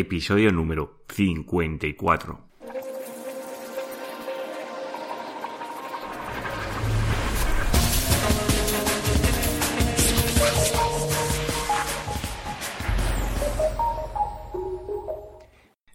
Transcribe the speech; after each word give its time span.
episodio 0.00 0.50
número 0.50 1.04
54. 1.08 2.49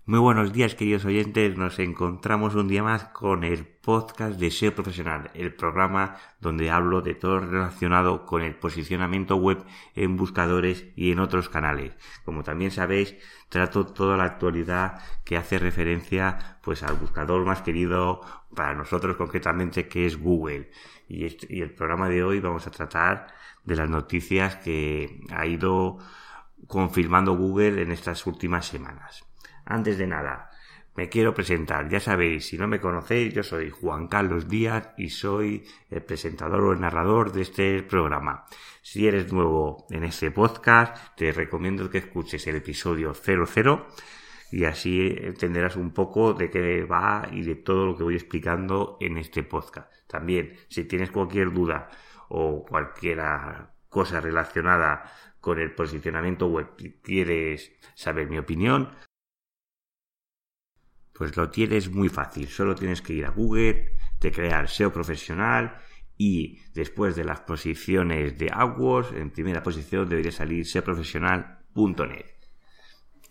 Muy 0.07 0.19
buenos 0.19 0.53
días, 0.53 0.75
queridos 0.75 1.03
oyentes. 1.05 1.57
Nos 1.57 1.79
encontramos 1.79 2.53
un 2.53 2.67
día 2.67 2.83
más 2.83 3.05
con 3.05 3.43
el 3.43 3.65
podcast 3.65 4.39
de 4.39 4.51
SEO 4.51 4.75
Profesional, 4.75 5.31
el 5.33 5.55
programa 5.55 6.17
donde 6.39 6.69
hablo 6.69 7.01
de 7.01 7.15
todo 7.15 7.39
relacionado 7.39 8.27
con 8.27 8.43
el 8.43 8.55
posicionamiento 8.55 9.35
web 9.37 9.65
en 9.95 10.15
buscadores 10.15 10.85
y 10.95 11.11
en 11.11 11.17
otros 11.17 11.49
canales. 11.49 11.93
Como 12.23 12.43
también 12.43 12.69
sabéis, 12.69 13.15
trato 13.49 13.87
toda 13.87 14.15
la 14.15 14.25
actualidad 14.25 15.01
que 15.23 15.37
hace 15.37 15.57
referencia 15.57 16.59
pues 16.61 16.83
al 16.83 16.97
buscador 16.97 17.43
más 17.43 17.63
querido 17.63 18.21
para 18.55 18.75
nosotros 18.75 19.17
concretamente 19.17 19.87
que 19.87 20.05
es 20.05 20.21
Google. 20.21 20.69
Y, 21.09 21.25
y 21.49 21.61
el 21.61 21.73
programa 21.73 22.09
de 22.09 22.23
hoy 22.23 22.39
vamos 22.39 22.67
a 22.67 22.71
tratar 22.71 23.33
de 23.63 23.75
las 23.75 23.89
noticias 23.89 24.57
que 24.57 25.19
ha 25.31 25.47
ido 25.47 25.97
confirmando 26.67 27.35
Google 27.35 27.81
en 27.81 27.91
estas 27.91 28.27
últimas 28.27 28.67
semanas. 28.67 29.25
Antes 29.65 29.97
de 29.97 30.07
nada, 30.07 30.51
me 30.95 31.09
quiero 31.09 31.33
presentar. 31.33 31.89
Ya 31.89 31.99
sabéis, 31.99 32.47
si 32.47 32.57
no 32.57 32.67
me 32.67 32.79
conocéis, 32.79 33.33
yo 33.33 33.43
soy 33.43 33.69
Juan 33.69 34.07
Carlos 34.07 34.47
Díaz 34.47 34.91
y 34.97 35.09
soy 35.09 35.65
el 35.89 36.03
presentador 36.03 36.63
o 36.63 36.71
el 36.71 36.79
narrador 36.79 37.31
de 37.31 37.41
este 37.41 37.83
programa. 37.83 38.45
Si 38.81 39.07
eres 39.07 39.33
nuevo 39.33 39.87
en 39.89 40.03
este 40.03 40.31
podcast, 40.31 41.15
te 41.17 41.31
recomiendo 41.31 41.89
que 41.89 41.97
escuches 41.97 42.45
el 42.47 42.57
episodio 42.57 43.13
00 43.13 43.87
y 44.51 44.63
así 44.65 45.15
entenderás 45.19 45.75
un 45.75 45.91
poco 45.91 46.33
de 46.33 46.49
qué 46.49 46.85
va 46.85 47.27
y 47.31 47.41
de 47.41 47.55
todo 47.55 47.87
lo 47.87 47.97
que 47.97 48.03
voy 48.03 48.15
explicando 48.15 48.97
en 49.01 49.17
este 49.17 49.43
podcast. 49.43 49.91
También, 50.07 50.53
si 50.69 50.85
tienes 50.85 51.11
cualquier 51.11 51.51
duda 51.51 51.89
o 52.29 52.63
cualquier 52.63 53.19
cosa 53.89 54.21
relacionada 54.21 55.11
con 55.41 55.59
el 55.59 55.73
posicionamiento 55.73 56.47
web 56.47 56.69
quieres 57.03 57.73
saber 57.95 58.29
mi 58.29 58.37
opinión, 58.37 58.91
pues 61.17 61.35
lo 61.37 61.49
tienes 61.49 61.89
muy 61.89 62.09
fácil. 62.09 62.47
Solo 62.47 62.75
tienes 62.75 63.01
que 63.01 63.13
ir 63.13 63.25
a 63.25 63.29
Google, 63.29 63.93
de 64.19 64.31
crear 64.31 64.69
SEO 64.69 64.91
profesional 64.91 65.77
y 66.17 66.59
después 66.73 67.15
de 67.15 67.23
las 67.23 67.41
posiciones 67.41 68.37
de 68.37 68.49
AdWords, 68.51 69.13
en 69.13 69.31
primera 69.31 69.63
posición 69.63 70.07
debería 70.07 70.31
salir 70.31 70.65
seoprofesional.net. 70.65 72.25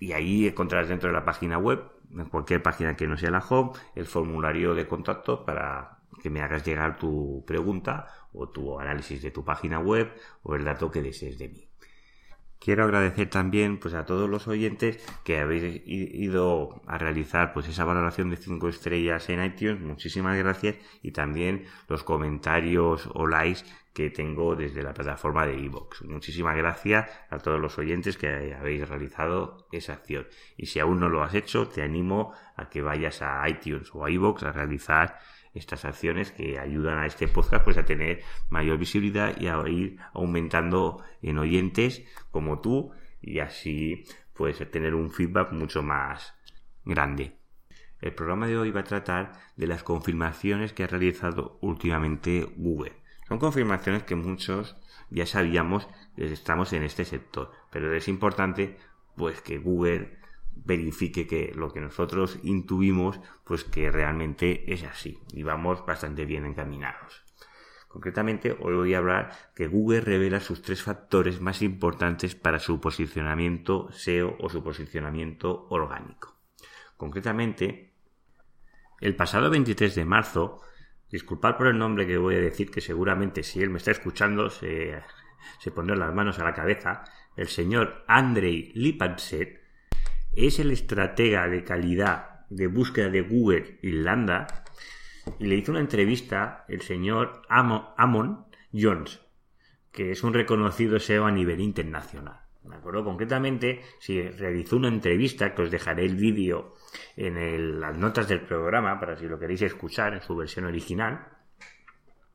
Y 0.01 0.13
ahí 0.13 0.47
encontrarás 0.47 0.89
dentro 0.89 1.09
de 1.09 1.15
la 1.15 1.25
página 1.25 1.59
web, 1.59 1.83
en 2.11 2.27
cualquier 2.27 2.63
página 2.63 2.97
que 2.97 3.07
no 3.07 3.17
sea 3.17 3.31
la 3.31 3.45
home, 3.47 3.73
el 3.95 4.07
formulario 4.07 4.75
de 4.75 4.87
contacto 4.87 5.45
para 5.45 5.99
que 6.23 6.31
me 6.31 6.41
hagas 6.41 6.65
llegar 6.65 6.99
tu 6.99 7.45
pregunta 7.47 8.07
o 8.33 8.49
tu 8.49 8.79
análisis 8.79 9.23
de 9.23 9.31
tu 9.31 9.45
página 9.45 9.79
web 9.79 10.13
o 10.43 10.55
el 10.55 10.65
dato 10.65 10.91
que 10.91 11.03
desees 11.03 11.39
de 11.39 11.49
mí. 11.49 11.69
Quiero 12.65 12.85
agradecer 12.85 13.29
también 13.29 13.77
pues 13.77 13.93
a 13.93 14.07
todos 14.07 14.27
los 14.27 14.49
oyentes 14.49 14.99
que 15.23 15.39
habéis 15.39 15.83
ido 15.85 16.81
a 16.87 16.97
realizar 16.97 17.53
pues 17.53 17.69
esa 17.69 17.85
valoración 17.85 18.31
de 18.31 18.39
5 18.39 18.71
estrellas 18.71 19.29
en 19.29 19.45
iTunes. 19.45 19.83
Muchísimas 19.83 20.39
gracias 20.39 20.77
y 21.03 21.11
también 21.11 21.67
los 21.89 22.05
comentarios 22.05 23.07
o 23.13 23.27
likes 23.27 23.65
que 23.93 24.09
tengo 24.09 24.57
desde 24.57 24.83
la 24.83 24.95
plataforma 24.95 25.45
de 25.45 25.61
iVoox. 25.61 26.05
Muchísimas 26.05 26.57
gracias 26.57 27.11
a 27.29 27.37
todos 27.37 27.61
los 27.61 27.77
oyentes 27.77 28.17
que 28.17 28.55
habéis 28.59 28.89
realizado 28.89 29.69
esa 29.71 29.93
acción. 29.93 30.27
Y 30.57 30.65
si 30.65 30.81
aún 30.81 31.01
no 31.01 31.11
lo 31.11 31.23
has 31.23 31.35
hecho, 31.35 31.69
te 31.69 31.83
animo 31.83 32.33
a 32.57 32.71
que 32.71 32.81
vayas 32.81 33.21
a 33.21 33.47
iTunes 33.47 33.91
o 33.95 34.07
a 34.07 34.11
iVoox 34.11 34.43
a 34.43 34.53
realizar 34.53 35.19
estas 35.55 35.85
acciones 35.85 36.33
que 36.33 36.59
ayudan 36.59 36.99
a 36.99 37.07
este 37.07 37.29
podcast 37.29 37.65
pues 37.65 37.79
a 37.79 37.85
tener 37.85 38.23
mayor 38.51 38.79
visibilidad 38.79 39.41
y 39.41 39.47
a 39.47 39.63
ir 39.69 39.99
aumentando 40.13 41.03
en 41.23 41.39
oyentes 41.39 42.05
como 42.31 42.61
tú 42.61 42.93
y 43.23 43.39
así 43.39 44.05
pues 44.35 44.59
tener 44.71 44.95
un 44.95 45.11
feedback 45.11 45.53
mucho 45.53 45.83
más 45.83 46.35
grande. 46.85 47.39
El 48.01 48.13
programa 48.13 48.47
de 48.47 48.59
hoy 48.59 48.71
va 48.71 48.81
a 48.81 48.85
tratar 48.85 49.33
de 49.57 49.67
las 49.67 49.83
confirmaciones 49.83 50.73
que 50.73 50.85
ha 50.85 50.89
realizado 50.89 51.59
últimamente 51.63 52.47
Google. 52.57 52.93
Son 53.29 53.39
confirmaciones 53.39 54.03
que 54.03 54.17
muchos 54.17 54.77
ya 55.09 55.25
sabíamos 55.25 55.89
que 56.17 56.27
estamos 56.27 56.73
en 56.73 56.83
este 56.83 57.05
sector, 57.05 57.51
pero 57.71 57.95
es 57.95 58.09
importante 58.09 58.77
pues 59.17 59.41
que 59.41 59.59
Google 59.59 60.19
verifique 60.57 61.27
que 61.27 61.53
lo 61.55 61.73
que 61.73 61.81
nosotros 61.81 62.39
intuimos, 62.43 63.21
pues 63.45 63.65
que 63.65 63.91
realmente 63.91 64.73
es 64.73 64.85
así 64.85 65.19
y 65.33 65.43
vamos 65.43 65.85
bastante 65.87 66.25
bien 66.25 66.47
encaminados. 66.47 67.25
Concretamente, 67.89 68.57
hoy 68.59 68.75
voy 68.75 68.95
a 68.95 68.99
hablar 68.99 69.31
que 69.55 69.69
Google 69.69 70.01
revela 70.01 70.41
sus 70.41 70.63
tres 70.63 70.83
factores 70.83 71.41
más 71.41 71.63
importantes 71.63 72.35
para 72.35 72.59
su 72.59 72.81
posicionamiento 72.81 73.89
SEO 73.93 74.37
o 74.41 74.49
su 74.49 74.65
posicionamiento 74.65 75.69
orgánico. 75.71 76.37
Concretamente, 76.97 77.95
el 79.01 79.15
pasado 79.15 79.49
23 79.49 79.95
de 79.95 80.05
marzo, 80.05 80.61
disculpad 81.09 81.57
por 81.57 81.69
el 81.69 81.79
nombre 81.79 82.05
que 82.05 82.19
voy 82.19 82.35
a 82.35 82.41
decir, 82.41 82.71
que 82.71 82.81
seguramente 82.81 83.45
si 83.45 83.63
él 83.63 83.71
me 83.71 83.79
está 83.79 83.93
escuchando 83.93 84.51
se, 84.51 85.01
se 85.61 85.71
pondrá 85.71 85.95
las 85.95 86.13
manos 86.13 86.41
a 86.41 86.45
la 86.45 86.53
cabeza, 86.53 87.05
el 87.37 87.47
señor 87.47 88.05
Andrei 88.09 88.73
Lipatset 88.75 89.64
es 90.37 90.59
el 90.59 90.71
estratega 90.71 91.49
de 91.49 91.65
calidad 91.65 92.47
de 92.51 92.67
búsqueda 92.67 93.09
de 93.09 93.23
Google 93.23 93.79
Irlanda 93.83 94.47
y 95.39 95.47
le 95.47 95.57
hizo 95.57 95.73
una 95.73 95.81
entrevista 95.81 96.65
el 96.69 96.83
señor 96.83 97.43
Amon 97.49 98.47
Jones, 98.73 99.21
que 99.93 100.11
es 100.11 100.23
un 100.23 100.35
reconocido 100.35 100.99
SEO 100.99 101.27
a 101.27 101.31
nivel 101.31 101.61
internacional. 101.61 102.41
¿De 102.63 102.75
acuerdo? 102.75 103.05
Concretamente, 103.05 103.83
si 103.99 104.23
realizó 104.23 104.77
una 104.77 104.89
entrevista, 104.89 105.55
que 105.55 105.63
os 105.63 105.71
dejaré 105.71 106.07
el 106.07 106.17
vídeo 106.17 106.75
en 107.17 107.81
las 107.81 107.97
notas 107.97 108.27
del 108.27 108.41
programa, 108.41 108.99
para 108.99 109.19
si 109.19 109.27
lo 109.27 109.39
queréis 109.39 109.63
escuchar 109.63 110.15
en 110.15 110.23
su 110.23 110.35
versión 110.35 110.65
original, 110.65 111.29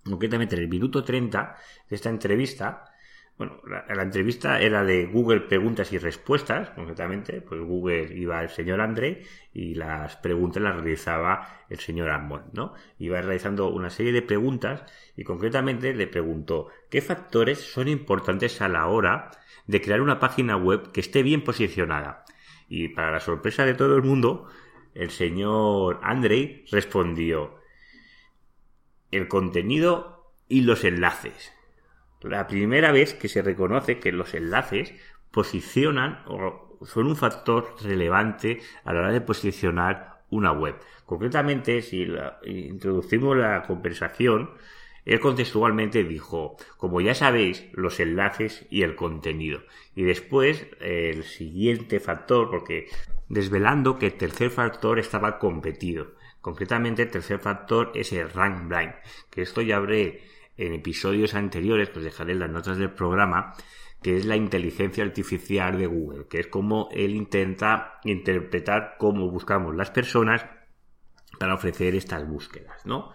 concretamente 0.03 0.55
en 0.55 0.61
el 0.61 0.69
minuto 0.69 1.03
30 1.03 1.55
de 1.89 1.95
esta 1.95 2.09
entrevista, 2.09 2.85
bueno, 3.39 3.61
la, 3.66 4.03
entrevista 4.03 4.59
era 4.59 4.83
de 4.83 5.05
Google 5.05 5.39
Preguntas 5.39 5.94
y 5.94 5.97
Respuestas, 5.97 6.72
concretamente, 6.72 7.39
pues 7.39 7.61
Google 7.61 8.13
iba 8.13 8.44
el 8.44 8.50
señor 8.50 8.81
André 8.81 9.23
y 9.53 9.75
las 9.75 10.17
preguntas 10.17 10.61
las 10.61 10.75
realizaba 10.75 11.47
el 11.69 11.79
señor 11.79 12.09
Armond, 12.09 12.51
¿no? 12.51 12.73
Iba 12.97 13.22
realizando 13.22 13.69
una 13.69 13.91
serie 13.91 14.11
de 14.11 14.22
preguntas 14.22 14.83
y 15.16 15.23
concretamente 15.23 15.94
le 15.94 16.05
preguntó 16.07 16.67
qué 16.89 17.01
factores 17.01 17.59
son 17.59 17.88
importantes 17.88 18.61
a 18.61 18.67
la 18.67 18.88
hora 18.88 19.31
de 19.67 19.79
crear 19.79 20.01
una 20.01 20.19
página 20.19 20.57
web 20.57 20.91
que 20.91 20.99
esté 20.99 21.23
bien 21.23 21.45
posicionada. 21.45 22.25
Y 22.67 22.89
para 22.89 23.09
la 23.09 23.22
sorpresa 23.22 23.66
de 23.66 23.73
todo 23.73 23.95
el 23.95 24.03
mundo, 24.03 24.49
el 24.95 25.11
señor 25.11 26.01
Andrei 26.03 26.66
respondió 26.69 27.55
el 29.11 29.29
contenido 29.29 30.33
y 30.49 30.63
los 30.63 30.83
enlaces 30.83 31.53
la 32.22 32.47
primera 32.47 32.91
vez 32.91 33.13
que 33.13 33.30
se 33.30 33.41
reconoce 33.41 34.00
que 34.00 34.12
los 34.12 34.34
enlaces 34.34 34.94
posicionan 35.31 36.24
o 36.28 36.78
son 36.85 37.07
un 37.07 37.16
factor 37.16 37.75
relevante 37.81 38.62
a 38.84 38.94
la 38.94 39.00
hora 39.00 39.12
de 39.12 39.22
posicionar 39.22 40.22
una 40.29 40.52
web. 40.52 40.75
Concretamente, 41.06 41.81
si 41.81 42.08
introducimos 42.46 43.35
la 43.38 43.63
conversación, 43.63 44.52
él 45.06 45.19
contextualmente 45.19 46.03
dijo, 46.03 46.56
como 46.78 47.02
ya 47.02 47.16
sabéis, 47.16 47.68
los 47.74 48.00
enlaces 48.00 48.66
y 48.69 48.84
el 48.84 48.96
contenido. 48.96 49.62
Y 49.96 50.03
después, 50.03 50.68
el 50.79 51.24
siguiente 51.24 52.00
factor, 52.00 52.50
porque 52.50 52.88
desvelando 53.28 53.97
que 53.97 54.08
el 54.08 54.18
tercer 54.18 54.52
factor 54.52 54.99
estaba 54.99 55.40
competido. 55.40 56.14
Concretamente, 56.41 57.03
el 57.03 57.11
tercer 57.11 57.40
factor 57.40 57.91
es 57.96 58.14
el 58.14 58.29
rank 58.29 58.67
blind, 58.67 58.93
que 59.29 59.41
esto 59.41 59.61
ya 59.61 59.78
habré 59.78 60.22
en 60.59 60.73
episodios 60.73 61.34
anteriores, 61.35 61.90
pues 61.90 62.03
dejaré 62.03 62.35
las 62.35 62.50
notas 62.50 62.78
del 62.78 62.91
programa, 62.91 63.53
que 64.03 64.17
es 64.17 64.26
la 64.26 64.35
inteligencia 64.35 65.03
artificial 65.03 65.78
de 65.78 65.88
Google, 65.88 66.28
que 66.28 66.40
es 66.40 66.47
como 66.47 66.90
él 66.91 67.16
intenta 67.16 68.00
interpretar 68.03 68.96
cómo 68.97 69.32
buscamos 69.32 69.76
las 69.76 69.90
personas 69.90 70.46
para 71.40 71.53
ofrecer 71.53 71.96
estas 71.96 72.28
búsquedas, 72.28 72.85
¿no? 72.85 73.11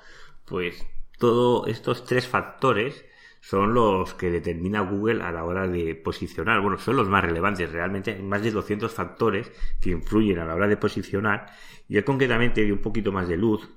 Pues 0.46 0.87
todos 1.19 1.69
estos 1.69 2.05
tres 2.05 2.26
factores 2.26 3.05
son 3.41 3.75
los 3.75 4.14
que 4.14 4.31
determina 4.31 4.81
Google 4.81 5.23
a 5.23 5.31
la 5.31 5.44
hora 5.44 5.69
de 5.69 5.94
posicionar. 5.94 6.62
Bueno, 6.62 6.79
son 6.79 6.97
los 6.97 7.11
más 7.11 7.23
relevantes 7.23 7.70
realmente. 7.70 8.12
Hay 8.12 8.23
más 8.23 8.43
de 8.43 8.50
200 8.50 8.90
factores 8.90 9.52
que 9.82 9.90
influyen 9.90 10.38
a 10.38 10.47
la 10.47 10.55
hora 10.55 10.67
de 10.67 10.79
posicionar. 10.79 11.44
Y 11.87 11.99
él 11.99 12.05
concretamente 12.05 12.64
dio 12.64 12.73
un 12.73 12.81
poquito 12.81 13.12
más 13.12 13.29
de 13.29 13.37
luz 13.37 13.69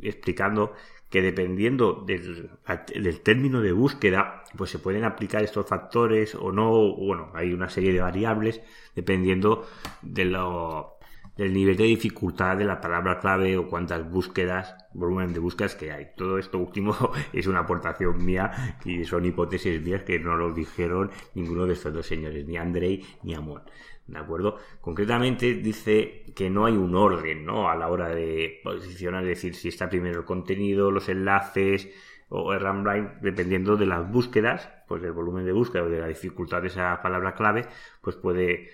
explicando 0.00 0.74
que 1.14 1.22
dependiendo 1.22 2.04
del, 2.04 2.50
término 3.22 3.60
de 3.60 3.70
búsqueda, 3.70 4.42
pues 4.56 4.70
se 4.70 4.80
pueden 4.80 5.04
aplicar 5.04 5.44
estos 5.44 5.64
factores 5.64 6.34
o 6.34 6.50
no, 6.50 6.96
bueno, 6.96 7.30
hay 7.34 7.52
una 7.52 7.70
serie 7.70 7.92
de 7.92 8.00
variables 8.00 8.60
dependiendo 8.96 9.64
de 10.02 10.24
lo, 10.24 10.98
del 11.36 11.52
nivel 11.52 11.76
de 11.76 11.84
dificultad 11.84 12.56
de 12.56 12.64
la 12.64 12.80
palabra 12.80 13.20
clave 13.20 13.56
o 13.56 13.68
cuántas 13.68 14.10
búsquedas, 14.10 14.74
volumen 14.92 15.32
de 15.32 15.38
búsquedas 15.38 15.76
que 15.76 15.92
hay. 15.92 16.08
Todo 16.16 16.36
esto 16.36 16.58
último 16.58 16.96
es 17.32 17.46
una 17.46 17.60
aportación 17.60 18.24
mía 18.24 18.76
y 18.84 19.04
son 19.04 19.24
hipótesis 19.24 19.80
mías 19.82 20.02
que 20.02 20.18
no 20.18 20.36
lo 20.36 20.52
dijeron 20.52 21.12
ninguno 21.36 21.66
de 21.66 21.74
estos 21.74 21.94
dos 21.94 22.06
señores, 22.06 22.44
ni 22.44 22.56
Andrei 22.56 23.04
ni 23.22 23.34
Amon. 23.34 23.62
¿De 24.06 24.18
acuerdo? 24.18 24.58
Concretamente 24.82 25.54
dice 25.54 26.24
que 26.36 26.50
no 26.50 26.66
hay 26.66 26.76
un 26.76 26.94
orden, 26.94 27.46
¿no? 27.46 27.70
A 27.70 27.76
la 27.76 27.88
hora 27.88 28.08
de 28.08 28.60
posicionar, 28.62 29.22
es 29.22 29.28
decir, 29.28 29.54
si 29.54 29.68
está 29.68 29.88
primero 29.88 30.20
el 30.20 30.26
contenido, 30.26 30.90
los 30.90 31.08
enlaces 31.08 31.88
o 32.28 32.52
el 32.52 32.60
Ramblind, 32.60 33.20
dependiendo 33.22 33.76
de 33.76 33.86
las 33.86 34.10
búsquedas, 34.10 34.68
pues 34.88 35.00
del 35.00 35.12
volumen 35.12 35.46
de 35.46 35.52
búsqueda 35.52 35.84
o 35.84 35.88
de 35.88 36.00
la 36.00 36.08
dificultad 36.08 36.60
de 36.60 36.68
esa 36.68 37.00
palabra 37.00 37.34
clave, 37.34 37.66
pues 38.02 38.16
puede 38.16 38.70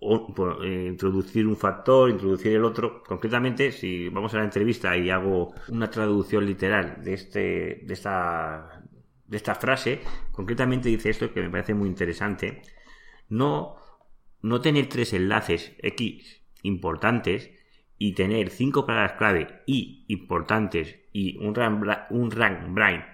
eh, 0.00 0.86
introducir 0.88 1.46
un 1.46 1.56
factor, 1.56 2.08
introducir 2.10 2.52
el 2.52 2.64
otro. 2.64 3.02
Concretamente, 3.02 3.72
si 3.72 4.08
vamos 4.08 4.32
a 4.34 4.38
la 4.38 4.44
entrevista 4.44 4.96
y 4.96 5.10
hago 5.10 5.52
una 5.68 5.90
traducción 5.90 6.46
literal 6.46 7.02
de 7.02 7.14
este, 7.14 7.40
de 7.84 7.94
esta, 7.94 8.82
de 9.26 9.36
esta 9.36 9.56
frase, 9.56 10.00
concretamente 10.30 10.88
dice 10.88 11.10
esto 11.10 11.32
que 11.32 11.42
me 11.42 11.50
parece 11.50 11.74
muy 11.74 11.88
interesante. 11.88 12.62
No, 13.30 13.76
no 14.42 14.60
tener 14.60 14.88
tres 14.88 15.12
enlaces 15.12 15.74
X 15.78 16.42
importantes 16.62 17.50
y 17.98 18.14
tener 18.14 18.50
cinco 18.50 18.86
palabras 18.86 19.12
clave 19.18 19.62
y 19.66 20.04
importantes 20.08 21.00
y 21.12 21.36
un 21.38 21.54
rank, 21.54 22.74
blind 22.74 23.04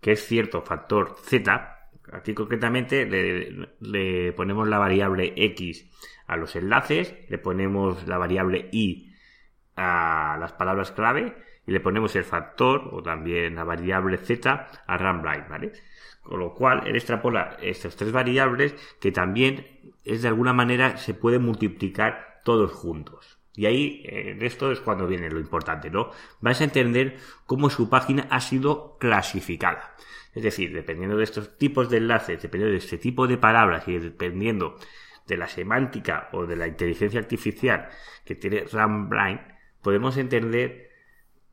que 0.00 0.12
es 0.12 0.26
cierto 0.26 0.62
factor 0.62 1.16
Z, 1.24 1.72
Aquí 2.12 2.34
concretamente 2.34 3.06
le, 3.06 4.32
ponemos 4.32 4.68
la 4.68 4.78
variable 4.78 5.32
x 5.36 5.88
a 6.26 6.36
los 6.36 6.56
enlaces, 6.56 7.14
le 7.28 7.38
ponemos 7.38 8.06
la 8.06 8.18
variable 8.18 8.68
y 8.70 9.12
a 9.76 10.36
las 10.38 10.52
palabras 10.52 10.92
clave 10.92 11.34
y 11.66 11.72
le 11.72 11.80
ponemos 11.80 12.14
el 12.16 12.24
factor 12.24 12.88
o 12.92 13.02
también 13.02 13.54
la 13.54 13.64
variable 13.64 14.18
z 14.18 14.68
a 14.86 14.96
runblind, 14.96 15.48
¿vale? 15.48 15.72
Con 16.22 16.40
lo 16.40 16.54
cual, 16.54 16.86
él 16.86 16.94
extrapola 16.94 17.56
estas 17.60 17.96
tres 17.96 18.12
variables 18.12 18.74
que 19.00 19.12
también 19.12 19.66
es 20.04 20.22
de 20.22 20.28
alguna 20.28 20.52
manera 20.52 20.96
se 20.96 21.14
puede 21.14 21.38
multiplicar 21.38 22.40
todos 22.44 22.72
juntos. 22.72 23.38
Y 23.54 23.66
ahí, 23.66 24.02
eh, 24.06 24.38
esto 24.40 24.72
es 24.72 24.80
cuando 24.80 25.06
viene 25.06 25.30
lo 25.30 25.38
importante, 25.38 25.90
¿no? 25.90 26.10
Vais 26.40 26.60
a 26.60 26.64
entender 26.64 27.16
cómo 27.46 27.70
su 27.70 27.90
página 27.90 28.26
ha 28.30 28.40
sido 28.40 28.96
clasificada. 28.98 29.94
Es 30.34 30.42
decir, 30.42 30.72
dependiendo 30.72 31.16
de 31.16 31.24
estos 31.24 31.58
tipos 31.58 31.90
de 31.90 31.98
enlaces, 31.98 32.40
dependiendo 32.40 32.72
de 32.72 32.78
este 32.78 32.96
tipo 32.98 33.26
de 33.26 33.36
palabras 33.36 33.86
y 33.86 33.98
dependiendo 33.98 34.76
de 35.26 35.36
la 35.36 35.48
semántica 35.48 36.28
o 36.32 36.46
de 36.46 36.56
la 36.56 36.66
inteligencia 36.66 37.20
artificial 37.20 37.88
que 38.24 38.34
tiene 38.34 38.64
RamBlind, 38.64 39.40
podemos 39.82 40.16
entender 40.16 40.91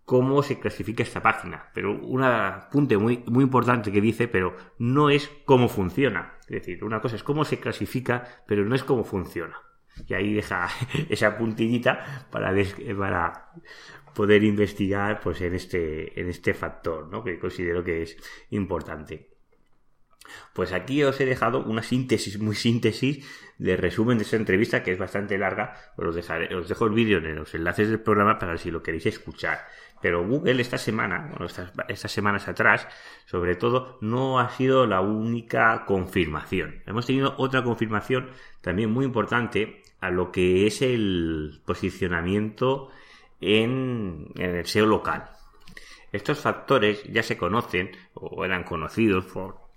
cómo 0.09 0.41
se 0.41 0.59
clasifica 0.59 1.03
esta 1.03 1.21
página. 1.21 1.69
Pero 1.71 1.91
un 1.91 2.23
apunte 2.23 2.97
muy, 2.97 3.23
muy 3.27 3.43
importante 3.43 3.91
que 3.91 4.01
dice, 4.01 4.27
pero 4.27 4.55
no 4.79 5.11
es 5.11 5.29
cómo 5.45 5.69
funciona. 5.69 6.39
Es 6.47 6.61
decir, 6.61 6.83
una 6.83 6.99
cosa 6.99 7.15
es 7.15 7.21
cómo 7.21 7.45
se 7.45 7.59
clasifica, 7.59 8.43
pero 8.47 8.65
no 8.65 8.73
es 8.73 8.83
cómo 8.83 9.03
funciona. 9.03 9.61
Y 10.07 10.15
ahí 10.15 10.33
deja 10.33 10.67
esa 11.09 11.37
puntillita 11.37 12.25
para, 12.31 12.51
para 12.97 13.51
poder 14.15 14.43
investigar 14.43 15.19
pues 15.19 15.41
en 15.41 15.53
este, 15.53 16.19
en 16.19 16.27
este 16.27 16.55
factor, 16.55 17.07
¿no? 17.07 17.23
que 17.23 17.37
considero 17.37 17.83
que 17.83 18.01
es 18.01 18.17
importante. 18.49 19.28
Pues 20.53 20.73
aquí 20.73 21.03
os 21.03 21.19
he 21.19 21.25
dejado 21.25 21.63
una 21.63 21.83
síntesis, 21.83 22.39
muy 22.39 22.55
síntesis, 22.55 23.25
de 23.57 23.75
resumen 23.75 24.17
de 24.17 24.23
esa 24.23 24.37
entrevista, 24.37 24.83
que 24.83 24.91
es 24.91 24.97
bastante 24.97 25.37
larga. 25.37 25.75
Os, 25.97 26.15
dejaré, 26.15 26.55
os 26.55 26.67
dejo 26.67 26.85
el 26.85 26.93
vídeo 26.93 27.17
en 27.19 27.35
los 27.35 27.53
enlaces 27.53 27.89
del 27.89 28.01
programa 28.01 28.39
para 28.39 28.57
si 28.57 28.71
lo 28.71 28.81
queréis 28.81 29.05
escuchar. 29.05 29.67
Pero 30.01 30.25
Google 30.25 30.61
esta 30.61 30.77
semana, 30.77 31.27
bueno, 31.29 31.47
estas 31.89 32.11
semanas 32.11 32.47
atrás, 32.47 32.87
sobre 33.25 33.55
todo, 33.55 33.97
no 34.01 34.39
ha 34.39 34.49
sido 34.49 34.85
la 34.87 35.01
única 35.01 35.85
confirmación. 35.85 36.81
Hemos 36.85 37.05
tenido 37.05 37.35
otra 37.37 37.63
confirmación 37.63 38.29
también 38.61 38.91
muy 38.91 39.05
importante 39.05 39.83
a 39.99 40.09
lo 40.09 40.31
que 40.31 40.67
es 40.67 40.81
el 40.81 41.61
posicionamiento 41.65 42.89
en, 43.41 44.27
el 44.35 44.65
SEO 44.65 44.85
local. 44.85 45.29
Estos 46.11 46.39
factores 46.39 47.03
ya 47.03 47.21
se 47.21 47.37
conocen 47.37 47.91
o 48.13 48.43
eran 48.45 48.63
conocidos 48.63 49.25
por, 49.25 49.68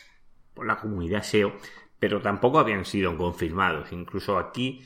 por 0.55 0.67
la 0.67 0.79
comunidad 0.79 1.23
SEO, 1.23 1.53
pero 1.99 2.21
tampoco 2.21 2.59
habían 2.59 2.85
sido 2.85 3.17
confirmados. 3.17 3.93
Incluso 3.93 4.39
aquí 4.39 4.83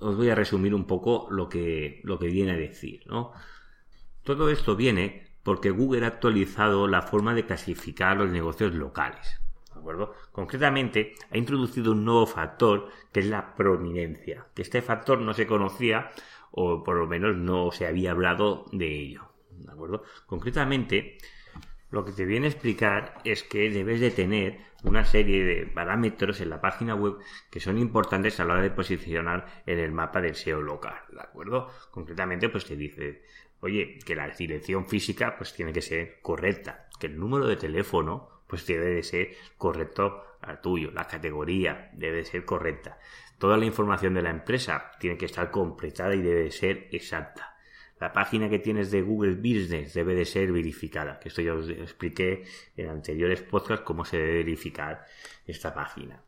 os 0.00 0.16
voy 0.16 0.30
a 0.30 0.34
resumir 0.34 0.74
un 0.74 0.84
poco 0.84 1.28
lo 1.30 1.48
que, 1.48 2.00
lo 2.04 2.18
que 2.18 2.28
viene 2.28 2.52
a 2.52 2.56
decir. 2.56 3.02
¿no? 3.06 3.32
Todo 4.22 4.50
esto 4.50 4.76
viene 4.76 5.26
porque 5.42 5.70
Google 5.70 6.04
ha 6.04 6.08
actualizado 6.08 6.88
la 6.88 7.02
forma 7.02 7.34
de 7.34 7.46
clasificar 7.46 8.16
los 8.16 8.30
negocios 8.30 8.74
locales. 8.74 9.40
¿De 9.72 9.78
acuerdo? 9.78 10.14
Concretamente, 10.32 11.14
ha 11.30 11.36
introducido 11.36 11.92
un 11.92 12.04
nuevo 12.04 12.26
factor 12.26 12.88
que 13.12 13.20
es 13.20 13.26
la 13.26 13.54
prominencia. 13.54 14.46
Que 14.54 14.62
este 14.62 14.82
factor 14.82 15.20
no 15.20 15.34
se 15.34 15.46
conocía 15.46 16.10
o 16.50 16.82
por 16.82 16.96
lo 16.96 17.06
menos 17.06 17.36
no 17.36 17.70
se 17.70 17.86
había 17.86 18.12
hablado 18.12 18.64
de 18.72 19.00
ello. 19.00 19.28
¿De 19.50 19.70
acuerdo? 19.70 20.02
Concretamente, 20.26 21.18
lo 21.90 22.04
que 22.04 22.12
te 22.12 22.24
viene 22.24 22.46
a 22.46 22.50
explicar 22.50 23.14
es 23.24 23.42
que 23.42 23.70
debes 23.70 24.00
de 24.00 24.10
tener 24.10 24.58
una 24.84 25.04
serie 25.04 25.44
de 25.44 25.66
parámetros 25.66 26.40
en 26.40 26.50
la 26.50 26.60
página 26.60 26.94
web 26.94 27.16
que 27.50 27.60
son 27.60 27.78
importantes 27.78 28.38
a 28.38 28.44
la 28.44 28.54
hora 28.54 28.62
de 28.62 28.70
posicionar 28.70 29.62
en 29.66 29.78
el 29.78 29.92
mapa 29.92 30.20
del 30.20 30.34
SEO 30.34 30.62
local, 30.62 30.98
¿de 31.12 31.20
acuerdo? 31.20 31.70
Concretamente, 31.90 32.48
pues 32.48 32.64
te 32.64 32.76
dice, 32.76 33.22
oye, 33.60 33.98
que 34.04 34.14
la 34.14 34.28
dirección 34.28 34.86
física 34.86 35.36
pues 35.36 35.54
tiene 35.54 35.72
que 35.72 35.82
ser 35.82 36.20
correcta, 36.22 36.88
que 37.00 37.06
el 37.06 37.18
número 37.18 37.46
de 37.46 37.56
teléfono 37.56 38.42
pues 38.46 38.66
debe 38.66 38.86
de 38.86 39.02
ser 39.02 39.30
correcto 39.56 40.22
al 40.42 40.60
tuyo, 40.60 40.92
la 40.92 41.08
categoría 41.08 41.90
debe 41.94 42.18
de 42.18 42.24
ser 42.24 42.44
correcta, 42.44 42.98
Toda 43.38 43.58
la 43.58 43.66
información 43.66 44.14
de 44.14 44.22
la 44.22 44.30
empresa 44.30 44.92
tiene 44.98 45.18
que 45.18 45.26
estar 45.26 45.50
completada 45.50 46.14
y 46.14 46.22
debe 46.22 46.50
ser 46.50 46.88
exacta. 46.90 47.55
La 47.98 48.12
página 48.12 48.50
que 48.50 48.58
tienes 48.58 48.90
de 48.90 49.00
Google 49.00 49.36
Business 49.36 49.94
debe 49.94 50.14
de 50.14 50.26
ser 50.26 50.52
verificada, 50.52 51.18
que 51.18 51.28
esto 51.28 51.40
ya 51.40 51.54
os 51.54 51.68
expliqué 51.70 52.44
en 52.76 52.90
anteriores 52.90 53.40
podcasts 53.42 53.84
cómo 53.86 54.04
se 54.04 54.18
debe 54.18 54.34
verificar 54.34 55.06
esta 55.46 55.74
página. 55.74 56.22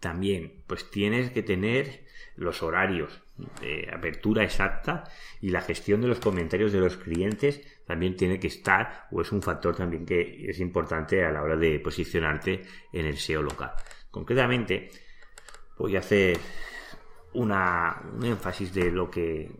También, 0.00 0.64
pues 0.66 0.90
tienes 0.90 1.30
que 1.30 1.42
tener 1.42 2.04
los 2.34 2.62
horarios 2.62 3.22
de 3.60 3.88
apertura 3.92 4.42
exacta 4.42 5.04
y 5.40 5.50
la 5.50 5.60
gestión 5.62 6.00
de 6.00 6.08
los 6.08 6.20
comentarios 6.20 6.72
de 6.72 6.80
los 6.80 6.96
clientes 6.96 7.62
también 7.86 8.16
tiene 8.16 8.38
que 8.38 8.48
estar 8.48 9.06
o 9.10 9.22
es 9.22 9.32
un 9.32 9.42
factor 9.42 9.76
también 9.76 10.04
que 10.04 10.50
es 10.50 10.58
importante 10.60 11.24
a 11.24 11.30
la 11.30 11.42
hora 11.42 11.56
de 11.56 11.78
posicionarte 11.80 12.62
en 12.92 13.06
el 13.06 13.16
SEO 13.16 13.42
local. 13.42 13.72
Concretamente, 14.10 14.90
voy 15.78 15.96
a 15.96 16.00
hacer 16.00 16.38
una, 17.36 18.02
un 18.14 18.24
énfasis 18.24 18.72
de 18.74 18.90
lo 18.90 19.10
que 19.10 19.50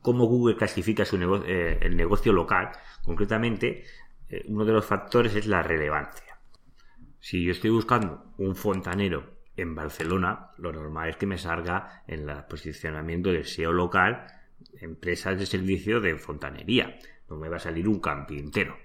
cómo 0.00 0.26
Google 0.26 0.56
clasifica 0.56 1.04
su 1.04 1.16
eh, 1.46 1.78
el 1.80 1.96
negocio 1.96 2.32
local. 2.32 2.70
Concretamente, 3.02 3.84
eh, 4.28 4.44
uno 4.46 4.64
de 4.64 4.72
los 4.72 4.84
factores 4.84 5.34
es 5.34 5.46
la 5.46 5.62
relevancia. 5.62 6.38
Si 7.20 7.42
yo 7.42 7.52
estoy 7.52 7.70
buscando 7.70 8.32
un 8.38 8.54
fontanero 8.54 9.34
en 9.56 9.74
Barcelona, 9.74 10.50
lo 10.58 10.72
normal 10.72 11.10
es 11.10 11.16
que 11.16 11.26
me 11.26 11.38
salga 11.38 12.02
en 12.06 12.28
el 12.28 12.44
posicionamiento 12.44 13.30
del 13.30 13.44
SEO 13.44 13.72
local 13.72 14.26
empresas 14.80 15.38
de 15.38 15.46
servicio 15.46 16.00
de 16.00 16.16
fontanería. 16.16 16.98
No 17.28 17.36
me 17.36 17.48
va 17.48 17.56
a 17.56 17.60
salir 17.60 17.88
un 17.88 18.00
entero 18.30 18.76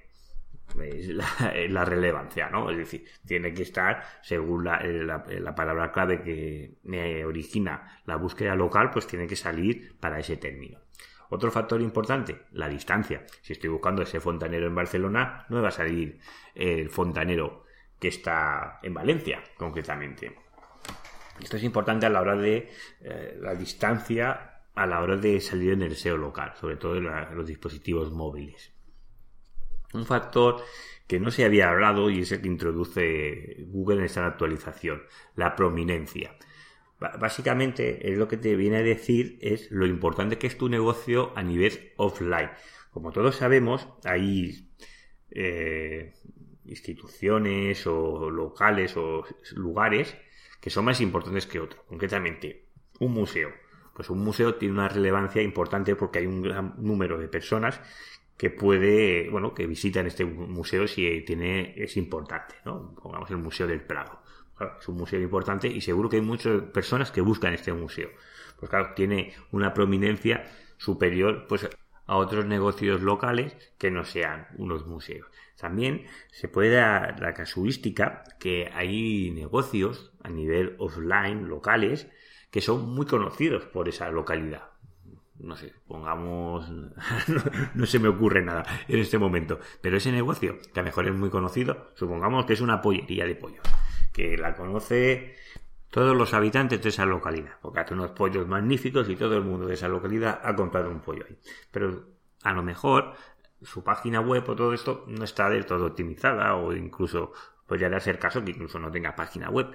es 0.84 1.10
la, 1.10 1.86
relevancia, 1.86 2.50
¿no? 2.50 2.70
Es 2.70 2.78
decir, 2.78 3.06
tiene 3.26 3.54
que 3.54 3.64
estar, 3.64 4.04
según 4.22 4.66
la, 4.66 4.82
la, 4.82 5.56
palabra 5.56 5.92
clave 5.92 6.22
que 6.22 7.26
origina 7.26 8.02
la 8.06 8.16
búsqueda 8.16 8.56
local, 8.56 8.90
pues 8.92 9.08
tiene 9.08 9.28
que 9.28 9.36
salir 9.36 9.98
para 10.00 10.20
ese 10.20 10.38
término. 10.38 10.80
Otro 11.30 11.52
factor 11.52 11.80
importante, 11.82 12.48
la 12.54 12.68
distancia. 12.68 13.26
Si 13.42 13.54
estoy 13.54 13.70
buscando 13.70 14.02
ese 14.02 14.20
fontanero 14.20 14.66
en 14.66 14.76
Barcelona, 14.76 15.46
no 15.50 15.58
me 15.58 15.62
va 15.62 15.68
a 15.70 15.72
salir 15.72 16.20
el 16.56 16.90
fontanero 16.90 17.66
que 18.00 18.08
está 18.08 18.80
en 18.82 18.94
Valencia, 18.94 19.44
concretamente. 19.56 20.36
Esto 21.40 21.58
es 21.58 21.64
importante 21.64 22.06
a 22.06 22.10
la 22.10 22.22
hora 22.22 22.36
de 22.36 22.70
eh, 23.02 23.38
la 23.40 23.54
distancia 23.54 24.62
a 24.76 24.86
la 24.86 25.02
hora 25.02 25.18
de 25.18 25.40
salir 25.42 25.74
en 25.74 25.82
el 25.82 25.96
SEO 25.96 26.18
local, 26.18 26.54
sobre 26.60 26.78
todo 26.78 26.96
en 26.96 27.36
los 27.36 27.46
dispositivos 27.46 28.12
móviles. 28.12 28.72
Un 29.94 30.06
factor 30.06 30.64
que 31.08 31.20
no 31.20 31.32
se 31.32 31.44
había 31.44 31.72
hablado 31.72 32.10
y 32.10 32.20
es 32.20 32.32
el 32.32 32.42
que 32.42 32.48
introduce 32.48 33.66
Google 33.68 34.00
en 34.00 34.06
esta 34.06 34.28
actualización, 34.28 35.02
la 35.36 35.56
prominencia. 35.56 36.36
Básicamente 37.00 38.12
es 38.12 38.18
lo 38.18 38.28
que 38.28 38.38
te 38.38 38.56
viene 38.56 38.78
a 38.78 38.84
decir 38.84 39.40
es 39.42 39.72
lo 39.72 39.88
importante 39.88 40.38
que 40.38 40.48
es 40.48 40.58
tu 40.58 40.70
negocio 40.70 41.32
a 41.36 41.44
nivel 41.44 41.94
offline. 41.96 42.52
Como 42.92 43.12
todos 43.12 43.38
sabemos, 43.38 43.88
hay 44.04 44.70
eh, 45.32 46.14
instituciones 46.66 47.88
o 47.88 48.30
locales 48.30 48.96
o 48.98 49.26
lugares 49.56 50.16
que 50.60 50.70
son 50.70 50.86
más 50.86 51.02
importantes 51.02 51.48
que 51.48 51.60
otros. 51.60 51.84
Concretamente, 51.88 52.68
un 53.00 53.14
museo. 53.14 53.50
Pues 53.96 54.10
un 54.10 54.20
museo 54.20 54.56
tiene 54.56 54.76
una 54.76 54.90
relevancia 54.90 55.42
importante 55.42 55.96
porque 55.96 56.20
hay 56.20 56.26
un 56.26 56.42
gran 56.42 56.76
número 56.78 57.18
de 57.18 57.28
personas 57.28 57.82
que 58.40 58.50
puede, 58.50 59.30
bueno, 59.30 59.54
que 59.54 59.68
visitan 59.68 60.08
este 60.08 60.24
museo 60.24 60.88
si 60.88 61.22
tiene, 61.28 61.74
es 61.76 61.98
importante, 61.98 62.56
¿no? 62.64 62.96
Pongamos 62.96 63.30
el 63.32 63.38
Museo 63.38 63.68
del 63.68 63.82
Prado. 63.82 64.22
es 64.80 64.88
un 64.88 64.96
museo 64.96 65.20
importante 65.20 65.68
y 65.68 65.82
seguro 65.82 66.08
que 66.08 66.16
hay 66.16 66.22
muchas 66.22 66.62
personas 66.72 67.12
que 67.12 67.20
buscan 67.20 67.54
este 67.54 67.74
museo. 67.74 68.10
Pues 68.58 68.70
claro, 68.70 68.94
tiene 68.96 69.34
una 69.52 69.74
prominencia 69.74 70.50
superior, 70.78 71.48
pues 71.50 71.70
a 72.06 72.16
otros 72.16 72.46
negocios 72.46 73.02
locales 73.02 73.58
que 73.78 73.92
no 73.92 74.06
sean 74.06 74.48
unos 74.58 74.88
museos. 74.88 75.28
También 75.58 76.06
se 76.32 76.48
puede 76.48 76.76
dar 76.76 77.20
la 77.20 77.34
casuística 77.34 78.24
que 78.40 78.72
hay 78.74 79.32
negocios 79.32 80.14
a 80.24 80.30
nivel 80.30 80.78
offline 80.80 81.50
locales 81.50 82.08
que 82.52 82.62
son 82.62 82.90
muy 82.96 83.06
conocidos 83.06 83.66
por 83.66 83.90
esa 83.90 84.10
localidad. 84.12 84.70
No 85.40 85.56
sé, 85.56 85.74
pongamos, 85.88 86.70
no, 87.74 87.86
se 87.86 88.00
me 88.00 88.10
ocurre 88.10 88.44
nada 88.44 88.66
en 88.88 89.00
este 89.00 89.18
momento, 89.18 89.60
pero 89.82 89.98
ese 89.98 90.12
negocio, 90.12 90.60
que 90.74 90.80
a 90.80 90.84
lo 90.84 90.88
mejor 90.88 91.08
es 91.08 91.16
muy 91.16 91.30
conocido, 91.30 91.92
supongamos 91.96 92.46
que 92.46 92.54
es 92.54 92.62
una 92.62 92.82
pollería 92.82 93.26
de 93.26 93.36
pollos, 93.36 93.64
que 94.12 94.38
la 94.38 94.54
conoce 94.54 95.36
todos 95.90 96.16
los 96.16 96.34
habitantes 96.34 96.82
de 96.82 96.90
esa 96.90 97.06
localidad, 97.06 97.54
porque 97.62 97.80
hace 97.80 97.94
unos 97.94 98.12
pollos 98.12 98.48
magníficos 98.48 99.10
y 99.10 99.16
todo 99.16 99.38
el 99.38 99.44
mundo 99.44 99.66
de 99.66 99.74
esa 99.74 99.88
localidad 99.88 100.42
ha 100.44 100.56
comprado 100.56 100.90
un 100.90 101.00
pollo 101.00 101.26
ahí. 101.28 101.38
Pero 101.72 102.06
a 102.44 102.54
lo 102.54 102.62
mejor 102.62 103.14
su 103.62 103.84
página 103.84 104.22
web 104.22 104.48
o 104.48 104.56
todo 104.56 104.74
esto 104.74 105.06
no 105.08 105.24
está 105.24 105.50
del 105.50 105.66
todo 105.66 105.88
optimizada 105.88 106.56
o 106.56 106.74
incluso 106.74 107.34
podría 107.66 107.90
darse 107.90 108.18
caso 108.18 108.44
que 108.44 108.52
incluso 108.52 108.80
no 108.80 108.92
tenga 108.92 109.16
página 109.16 109.50
web. 109.50 109.68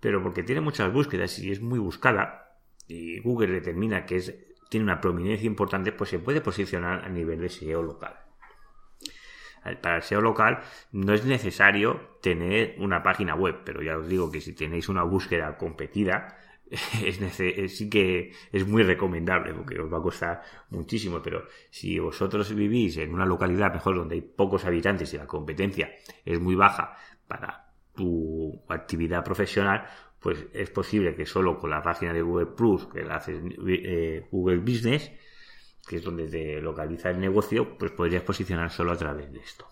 Pero 0.00 0.22
porque 0.22 0.42
tiene 0.42 0.60
muchas 0.60 0.92
búsquedas 0.92 1.38
y 1.38 1.52
es 1.52 1.60
muy 1.60 1.78
buscada 1.78 2.56
y 2.88 3.20
Google 3.20 3.52
determina 3.52 4.06
que 4.06 4.16
es, 4.16 4.34
tiene 4.70 4.84
una 4.84 5.00
prominencia 5.00 5.46
importante, 5.46 5.92
pues 5.92 6.08
se 6.08 6.20
puede 6.20 6.40
posicionar 6.40 7.04
a 7.04 7.08
nivel 7.08 7.40
de 7.40 7.50
SEO 7.50 7.82
local. 7.82 8.14
Para 9.82 9.96
el 9.96 10.02
SEO 10.02 10.22
local 10.22 10.60
no 10.92 11.12
es 11.12 11.26
necesario 11.26 12.16
tener 12.22 12.76
una 12.78 13.02
página 13.02 13.34
web, 13.34 13.58
pero 13.64 13.82
ya 13.82 13.98
os 13.98 14.08
digo 14.08 14.30
que 14.30 14.40
si 14.40 14.54
tenéis 14.54 14.88
una 14.88 15.02
búsqueda 15.02 15.58
competida, 15.58 16.38
es 17.04 17.76
sí 17.76 17.90
que 17.90 18.32
es 18.52 18.66
muy 18.66 18.84
recomendable 18.84 19.52
porque 19.52 19.78
os 19.80 19.92
va 19.92 19.98
a 19.98 20.02
costar 20.02 20.42
muchísimo, 20.70 21.20
pero 21.20 21.46
si 21.68 21.98
vosotros 21.98 22.54
vivís 22.54 22.96
en 22.96 23.12
una 23.12 23.26
localidad 23.26 23.74
mejor 23.74 23.96
donde 23.96 24.14
hay 24.14 24.22
pocos 24.22 24.64
habitantes 24.64 25.12
y 25.12 25.18
la 25.18 25.26
competencia 25.26 25.90
es 26.24 26.40
muy 26.40 26.54
baja 26.54 26.96
para 27.26 27.72
tu 27.92 28.62
actividad 28.68 29.24
profesional, 29.24 29.84
pues 30.20 30.46
es 30.52 30.70
posible 30.70 31.14
que 31.14 31.26
solo 31.26 31.58
con 31.58 31.70
la 31.70 31.82
página 31.82 32.12
de 32.12 32.22
Google 32.22 32.46
Plus, 32.46 32.86
que 32.86 33.02
la 33.02 33.16
hace 33.16 33.40
eh, 33.66 34.26
Google 34.30 34.58
Business, 34.58 35.10
que 35.86 35.96
es 35.96 36.04
donde 36.04 36.28
te 36.28 36.60
localiza 36.60 37.10
el 37.10 37.20
negocio, 37.20 37.76
pues 37.78 37.90
podrías 37.92 38.22
posicionar 38.22 38.70
solo 38.70 38.92
a 38.92 38.96
través 38.96 39.32
de 39.32 39.40
esto. 39.40 39.66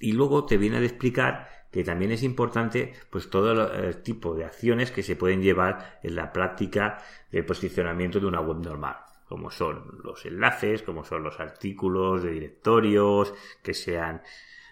Y 0.00 0.12
luego 0.12 0.46
te 0.46 0.58
viene 0.58 0.78
a 0.78 0.82
explicar 0.82 1.48
que 1.70 1.84
también 1.84 2.12
es 2.12 2.22
importante 2.22 2.94
pues 3.10 3.30
todo 3.30 3.72
el 3.72 4.02
tipo 4.02 4.34
de 4.34 4.44
acciones 4.44 4.90
que 4.90 5.02
se 5.02 5.16
pueden 5.16 5.42
llevar 5.42 6.00
en 6.02 6.16
la 6.16 6.32
práctica 6.32 6.98
de 7.30 7.42
posicionamiento 7.42 8.20
de 8.20 8.26
una 8.26 8.40
web 8.40 8.58
normal 8.64 8.96
como 9.28 9.50
son 9.50 10.00
los 10.02 10.24
enlaces, 10.24 10.82
como 10.82 11.04
son 11.04 11.22
los 11.22 11.38
artículos 11.38 12.22
de 12.22 12.30
directorios, 12.30 13.34
que 13.62 13.74
sean 13.74 14.22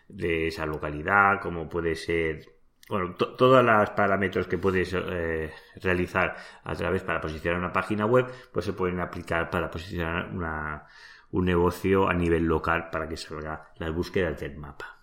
de 0.09 0.47
esa 0.47 0.65
localidad, 0.65 1.41
como 1.43 1.69
puede 1.69 1.95
ser 1.95 2.56
bueno, 2.89 3.15
todos 3.15 3.65
los 3.65 3.91
parámetros 3.91 4.47
que 4.47 4.59
puedes 4.59 4.95
eh, 4.95 5.53
realizar 5.83 6.37
a 6.63 6.75
través 6.75 7.03
para 7.03 7.21
posicionar 7.21 7.59
una 7.59 7.73
página 7.73 8.07
web, 8.07 8.27
pues 8.53 8.65
se 8.65 8.73
pueden 8.73 9.01
aplicar 9.01 9.51
para 9.51 9.71
posicionar 9.71 10.87
un 11.31 11.45
negocio 11.45 12.09
a 12.09 12.15
nivel 12.15 12.45
local 12.45 12.91
para 12.91 13.09
que 13.09 13.17
salga 13.17 13.73
las 13.79 13.93
búsquedas 13.93 14.39
del 14.41 14.57
mapa. 14.57 14.97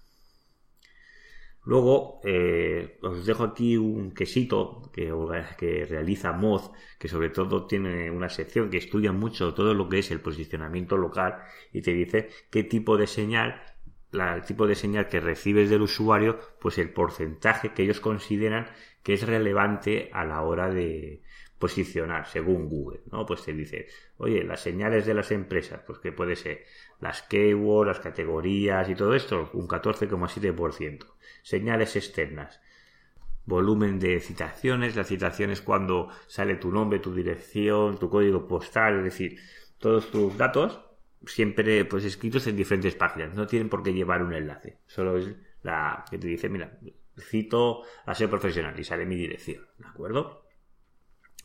Luego, 1.65 2.19
eh, 2.25 2.99
os 3.01 3.25
dejo 3.25 3.43
aquí 3.43 3.77
un 3.77 4.13
quesito 4.13 4.91
que, 4.93 5.13
que 5.57 5.85
realiza 5.85 6.33
Moz, 6.33 6.71
que 6.99 7.07
sobre 7.07 7.29
todo 7.29 7.67
tiene 7.67 8.11
una 8.11 8.27
sección 8.27 8.69
que 8.69 8.77
estudia 8.77 9.13
mucho 9.13 9.53
todo 9.53 9.73
lo 9.73 9.87
que 9.87 9.99
es 9.99 10.11
el 10.11 10.19
posicionamiento 10.19 10.97
local 10.97 11.37
y 11.71 11.81
te 11.81 11.93
dice 11.93 12.29
qué 12.49 12.63
tipo 12.63 12.97
de 12.97 13.07
señal 13.07 13.61
el 14.13 14.43
tipo 14.43 14.67
de 14.67 14.75
señal 14.75 15.07
que 15.07 15.19
recibes 15.19 15.69
del 15.69 15.81
usuario, 15.81 16.39
pues 16.59 16.77
el 16.77 16.91
porcentaje 16.91 17.73
que 17.73 17.83
ellos 17.83 17.99
consideran 17.99 18.67
que 19.01 19.13
es 19.13 19.27
relevante 19.27 20.09
a 20.13 20.23
la 20.23 20.41
hora 20.41 20.69
de 20.69 21.21
posicionar, 21.59 22.27
según 22.27 22.67
Google, 22.67 23.01
¿no? 23.11 23.25
Pues 23.25 23.43
te 23.43 23.53
dice, 23.53 23.87
oye, 24.17 24.43
las 24.43 24.61
señales 24.61 25.05
de 25.05 25.13
las 25.13 25.31
empresas, 25.31 25.81
pues 25.85 25.99
que 25.99 26.11
puede 26.11 26.35
ser 26.35 26.65
las 26.99 27.21
keywords, 27.21 27.87
las 27.87 27.99
categorías 27.99 28.89
y 28.89 28.95
todo 28.95 29.13
esto, 29.15 29.49
un 29.53 29.67
14,7%. 29.67 31.05
Señales 31.41 31.95
externas, 31.95 32.59
volumen 33.45 33.99
de 33.99 34.19
citaciones, 34.19 34.95
las 34.95 35.07
citaciones 35.07 35.61
cuando 35.61 36.09
sale 36.27 36.55
tu 36.55 36.71
nombre, 36.71 36.99
tu 36.99 37.13
dirección, 37.13 37.97
tu 37.97 38.09
código 38.09 38.47
postal, 38.47 38.97
es 38.97 39.03
decir, 39.05 39.39
todos 39.77 40.11
tus 40.11 40.37
datos 40.37 40.81
siempre 41.25 41.85
pues 41.85 42.05
escritos 42.05 42.47
en 42.47 42.55
diferentes 42.55 42.95
páginas. 42.95 43.33
No 43.33 43.47
tienen 43.47 43.69
por 43.69 43.83
qué 43.83 43.93
llevar 43.93 44.23
un 44.23 44.33
enlace. 44.33 44.79
Solo 44.87 45.17
es 45.17 45.33
la 45.61 46.05
que 46.09 46.17
te 46.17 46.27
dice, 46.27 46.49
mira, 46.49 46.79
cito 47.19 47.83
a 48.05 48.15
ser 48.15 48.29
profesional 48.29 48.79
y 48.79 48.83
sale 48.83 49.05
mi 49.05 49.15
dirección. 49.15 49.65
¿De 49.77 49.87
acuerdo? 49.87 50.45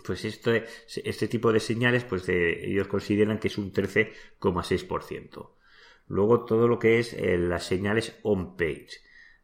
Pues 0.04 0.24
este, 0.24 0.64
este 1.04 1.28
tipo 1.28 1.52
de 1.52 1.60
señales, 1.60 2.04
pues 2.04 2.28
ellos 2.28 2.88
consideran 2.88 3.38
que 3.38 3.48
es 3.48 3.58
un 3.58 3.72
13,6%. 3.72 5.50
Luego 6.06 6.44
todo 6.44 6.68
lo 6.68 6.78
que 6.78 6.98
es 6.98 7.12
eh, 7.12 7.36
las 7.36 7.66
señales 7.66 8.18
on-page. 8.22 8.88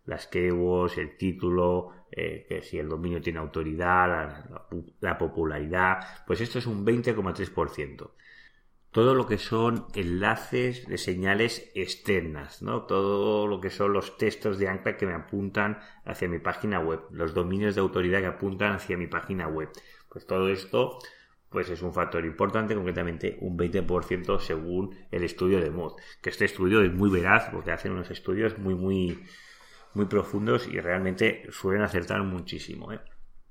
Las 0.06 0.26
keywords, 0.26 0.98
el 0.98 1.16
título, 1.16 1.90
eh, 2.10 2.44
que 2.48 2.62
si 2.62 2.78
el 2.78 2.88
dominio 2.88 3.22
tiene 3.22 3.38
autoridad, 3.38 4.66
la 5.00 5.18
popularidad, 5.18 5.98
pues 6.26 6.42
esto 6.42 6.58
es 6.58 6.66
un 6.66 6.84
20,3% 6.84 8.10
todo 8.94 9.16
lo 9.16 9.26
que 9.26 9.38
son 9.38 9.86
enlaces 9.96 10.86
de 10.86 10.98
señales 10.98 11.68
externas, 11.74 12.62
¿no? 12.62 12.82
Todo 12.82 13.48
lo 13.48 13.60
que 13.60 13.70
son 13.70 13.92
los 13.92 14.16
textos 14.18 14.56
de 14.56 14.68
ancla 14.68 14.96
que 14.96 15.04
me 15.04 15.14
apuntan 15.14 15.80
hacia 16.04 16.28
mi 16.28 16.38
página 16.38 16.78
web, 16.78 17.00
los 17.10 17.34
dominios 17.34 17.74
de 17.74 17.80
autoridad 17.80 18.20
que 18.20 18.28
apuntan 18.28 18.70
hacia 18.70 18.96
mi 18.96 19.08
página 19.08 19.48
web. 19.48 19.68
Pues 20.08 20.28
todo 20.28 20.48
esto 20.48 21.00
pues 21.50 21.70
es 21.70 21.82
un 21.82 21.92
factor 21.92 22.24
importante, 22.24 22.76
concretamente 22.76 23.36
un 23.40 23.58
20% 23.58 24.38
según 24.38 24.96
el 25.10 25.24
estudio 25.24 25.60
de 25.60 25.72
Mod. 25.72 25.94
Que 26.22 26.30
este 26.30 26.44
estudio 26.44 26.80
es 26.80 26.92
muy 26.92 27.10
veraz 27.10 27.48
porque 27.50 27.72
hacen 27.72 27.90
unos 27.90 28.12
estudios 28.12 28.58
muy, 28.58 28.76
muy, 28.76 29.24
muy 29.94 30.06
profundos 30.06 30.68
y 30.68 30.78
realmente 30.78 31.48
suelen 31.50 31.82
acertar 31.82 32.22
muchísimo. 32.22 32.92
¿eh? 32.92 33.00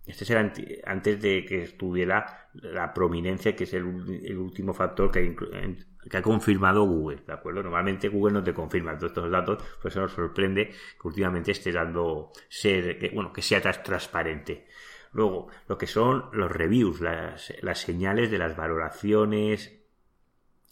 Este 0.05 0.25
será 0.25 0.51
antes 0.85 1.21
de 1.21 1.45
que 1.45 1.63
estuviera 1.63 2.49
la 2.53 2.93
prominencia, 2.93 3.55
que 3.55 3.63
es 3.63 3.73
el, 3.73 3.85
último 3.85 4.73
factor 4.73 5.09
que, 5.09 5.35
ha 6.11 6.21
confirmado 6.21 6.83
Google, 6.83 7.23
¿de 7.25 7.33
acuerdo? 7.33 7.63
Normalmente 7.63 8.09
Google 8.09 8.33
no 8.33 8.43
te 8.43 8.53
confirma 8.53 8.97
todos 8.97 9.11
estos 9.11 9.31
datos, 9.31 9.63
por 9.81 9.89
eso 9.89 10.01
nos 10.01 10.11
sorprende 10.11 10.69
que 10.69 11.07
últimamente 11.07 11.51
esté 11.51 11.71
dando 11.71 12.31
ser, 12.49 12.99
que, 12.99 13.09
bueno, 13.09 13.31
que 13.31 13.41
sea 13.41 13.61
transparente. 13.61 14.67
Luego, 15.13 15.47
lo 15.69 15.77
que 15.77 15.87
son 15.87 16.25
los 16.33 16.51
reviews, 16.51 16.99
las, 16.99 17.53
las 17.61 17.79
señales 17.79 18.29
de 18.29 18.39
las 18.39 18.57
valoraciones 18.57 19.79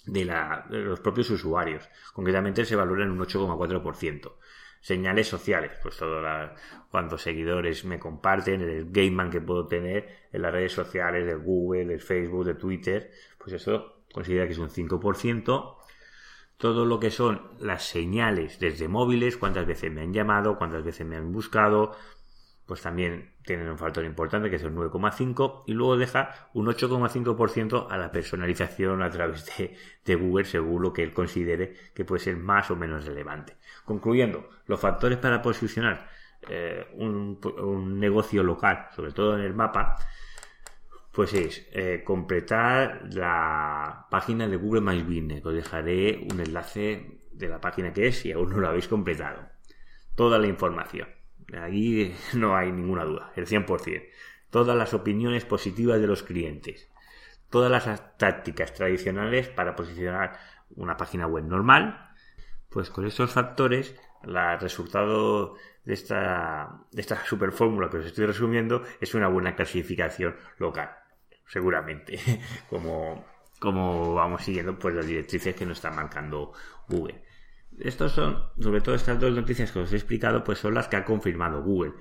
de, 0.05 0.25
la, 0.25 0.65
de 0.69 0.79
los 0.79 0.99
propios 0.99 1.29
usuarios. 1.29 1.87
Concretamente 2.13 2.65
se 2.65 2.75
valora 2.75 3.05
en 3.05 3.11
un 3.11 3.19
8,4% 3.19 4.33
señales 4.81 5.27
sociales, 5.27 5.71
pues 5.81 5.97
todo 5.97 6.21
cuántos 6.89 7.21
seguidores 7.21 7.85
me 7.85 7.99
comparten, 7.99 8.61
el 8.61 8.91
gameman 8.91 9.29
que 9.29 9.39
puedo 9.39 9.67
tener 9.67 10.27
en 10.31 10.41
las 10.41 10.51
redes 10.51 10.73
sociales 10.73 11.25
de 11.25 11.35
Google, 11.35 11.85
de 11.85 11.99
Facebook, 11.99 12.45
de 12.45 12.55
Twitter, 12.55 13.11
pues 13.37 13.53
eso 13.53 14.03
considera 14.11 14.45
que 14.47 14.53
es 14.53 14.57
un 14.57 14.69
5%. 14.69 15.77
Todo 16.57 16.85
lo 16.85 16.99
que 16.99 17.09
son 17.09 17.53
las 17.59 17.83
señales 17.83 18.59
desde 18.59 18.87
móviles, 18.87 19.37
cuántas 19.37 19.65
veces 19.65 19.91
me 19.91 20.01
han 20.01 20.13
llamado, 20.13 20.57
cuántas 20.57 20.83
veces 20.83 21.07
me 21.07 21.15
han 21.15 21.31
buscado, 21.31 21.95
pues 22.71 22.83
también 22.83 23.33
tienen 23.43 23.67
un 23.67 23.77
factor 23.77 24.05
importante 24.05 24.49
que 24.49 24.55
es 24.55 24.63
el 24.63 24.73
9,5 24.73 25.63
y 25.67 25.73
luego 25.73 25.97
deja 25.97 26.47
un 26.53 26.67
8,5% 26.67 27.87
a 27.89 27.97
la 27.97 28.13
personalización 28.13 29.01
a 29.01 29.09
través 29.09 29.45
de, 30.05 30.15
Google 30.15 30.45
según 30.45 30.81
lo 30.81 30.93
que 30.93 31.03
él 31.03 31.11
considere 31.11 31.75
que 31.93 32.05
puede 32.05 32.23
ser 32.23 32.37
más 32.37 32.71
o 32.71 32.77
menos 32.77 33.03
relevante. 33.03 33.57
Concluyendo, 33.83 34.47
los 34.67 34.79
factores 34.79 35.17
para 35.17 35.41
posicionar 35.41 36.07
eh, 36.47 36.87
un, 36.93 37.99
negocio 37.99 38.41
local, 38.41 38.87
sobre 38.95 39.11
todo 39.11 39.37
en 39.37 39.43
el 39.43 39.53
mapa, 39.53 39.97
pues 41.11 41.33
es 41.33 41.67
eh, 41.73 42.03
completar 42.05 43.01
la 43.11 44.07
página 44.09 44.47
de 44.47 44.55
Google 44.55 44.79
My 44.79 45.03
Business. 45.03 45.45
Os 45.45 45.53
dejaré 45.53 46.25
un 46.31 46.39
enlace 46.39 47.19
de 47.33 47.49
la 47.49 47.59
página 47.59 47.91
que 47.91 48.07
es 48.07 48.19
si 48.19 48.31
aún 48.31 48.49
no 48.49 48.59
lo 48.59 48.69
habéis 48.69 48.87
completado. 48.87 49.41
Toda 50.15 50.39
la 50.39 50.47
información. 50.47 51.09
Aquí 51.59 52.13
no 52.33 52.55
hay 52.55 52.71
ninguna 52.71 53.05
duda, 53.05 53.31
el 53.35 53.47
100%. 53.47 54.03
Todas 54.49 54.75
las 54.75 54.93
opiniones 54.93 55.45
positivas 55.45 55.99
de 55.99 56.07
los 56.07 56.23
clientes. 56.23 56.89
Todas 57.49 57.71
las 57.71 58.17
tácticas 58.17 58.73
tradicionales 58.73 59.47
para 59.49 59.75
posicionar 59.75 60.37
una 60.75 60.97
página 60.97 61.27
web 61.27 61.45
normal. 61.45 62.09
Pues 62.69 62.89
con 62.89 63.05
estos 63.05 63.31
factores, 63.31 63.95
el 64.23 64.59
resultado 64.59 65.55
de 65.83 65.93
esta, 65.93 66.81
de 66.91 67.01
esta 67.01 67.25
super 67.25 67.51
fórmula 67.51 67.89
que 67.89 67.97
os 67.97 68.05
estoy 68.05 68.25
resumiendo 68.25 68.83
es 69.01 69.13
una 69.13 69.27
buena 69.27 69.55
clasificación 69.55 70.35
local 70.57 71.01
seguramente, 71.51 72.17
como, 72.69 73.25
como 73.59 74.13
vamos 74.13 74.43
siguiendo 74.43 74.79
pues 74.79 74.95
las 74.95 75.05
directrices 75.05 75.55
que 75.55 75.65
nos 75.65 75.77
está 75.77 75.91
marcando 75.91 76.53
Google. 76.87 77.21
Estos 77.79 78.11
son, 78.11 78.43
sobre 78.59 78.81
todo 78.81 78.95
estas 78.95 79.19
dos 79.19 79.33
noticias 79.33 79.71
que 79.71 79.79
os 79.79 79.91
he 79.93 79.95
explicado, 79.95 80.43
pues 80.43 80.59
son 80.59 80.73
las 80.73 80.87
que 80.87 80.97
ha 80.97 81.05
confirmado 81.05 81.63
Google. 81.63 81.93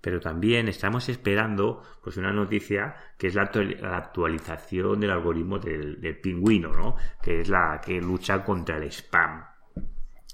Pero 0.00 0.20
también 0.20 0.68
estamos 0.68 1.08
esperando 1.08 1.82
pues 2.02 2.16
una 2.16 2.32
noticia 2.32 2.96
que 3.18 3.26
es 3.26 3.34
la, 3.34 3.42
actualización 3.42 5.00
del 5.00 5.10
algoritmo 5.10 5.58
del, 5.58 6.18
pingüino, 6.22 6.72
¿no? 6.72 6.96
Que 7.22 7.40
es 7.40 7.48
la 7.48 7.80
que 7.84 8.00
lucha 8.00 8.44
contra 8.44 8.76
el 8.76 8.84
spam. 8.84 9.44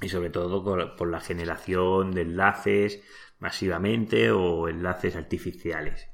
Y 0.00 0.08
sobre 0.08 0.30
todo 0.30 0.96
por 0.96 1.08
la 1.08 1.20
generación 1.20 2.12
de 2.12 2.22
enlaces 2.22 3.02
masivamente 3.38 4.30
o 4.30 4.68
enlaces 4.68 5.16
artificiales 5.16 6.12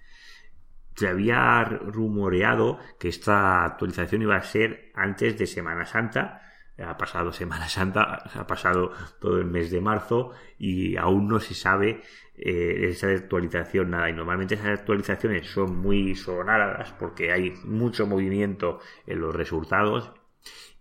se 0.98 1.06
había 1.06 1.62
rumoreado 1.62 2.80
que 2.98 3.08
esta 3.08 3.64
actualización 3.64 4.22
iba 4.22 4.34
a 4.34 4.42
ser 4.42 4.90
antes 4.94 5.38
de 5.38 5.46
Semana 5.46 5.86
Santa. 5.86 6.42
Ha 6.84 6.96
pasado 6.96 7.32
Semana 7.32 7.68
Santa, 7.68 8.22
ha 8.34 8.46
pasado 8.46 8.92
todo 9.20 9.38
el 9.38 9.46
mes 9.46 9.70
de 9.70 9.80
marzo 9.80 10.32
y 10.58 10.96
aún 10.96 11.28
no 11.28 11.40
se 11.40 11.54
sabe 11.54 12.02
eh, 12.36 12.88
esa 12.90 13.08
actualización 13.08 13.90
nada. 13.90 14.08
Y 14.10 14.12
normalmente 14.12 14.54
esas 14.54 14.78
actualizaciones 14.78 15.48
son 15.48 15.76
muy 15.76 16.14
sonadas 16.14 16.92
porque 16.98 17.32
hay 17.32 17.54
mucho 17.64 18.06
movimiento 18.06 18.80
en 19.06 19.20
los 19.20 19.34
resultados. 19.34 20.12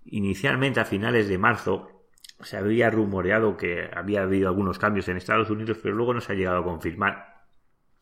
Inicialmente 0.05 0.79
a 0.79 0.85
finales 0.85 1.27
de 1.27 1.37
marzo 1.37 2.05
se 2.41 2.57
había 2.57 2.89
rumoreado 2.89 3.57
que 3.57 3.89
había 3.93 4.21
habido 4.21 4.49
algunos 4.49 4.77
cambios 4.77 5.07
en 5.07 5.17
Estados 5.17 5.49
Unidos, 5.49 5.79
pero 5.81 5.95
luego 5.95 6.13
no 6.13 6.21
se 6.21 6.33
ha 6.33 6.35
llegado 6.35 6.59
a 6.59 6.63
confirmar 6.63 7.37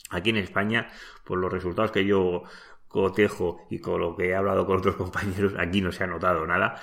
Aquí 0.10 0.30
en 0.30 0.38
España, 0.38 0.88
por 1.24 1.40
los 1.40 1.52
resultados 1.52 1.92
que 1.92 2.06
yo 2.06 2.44
cotejo 2.88 3.66
y 3.70 3.80
con 3.80 4.00
lo 4.00 4.16
que 4.16 4.30
he 4.30 4.36
hablado 4.36 4.66
con 4.66 4.78
otros 4.78 4.96
compañeros, 4.98 5.54
aquí 5.58 5.82
no 5.82 5.92
se 5.92 6.04
ha 6.04 6.08
notado 6.08 6.46
nada. 6.46 6.80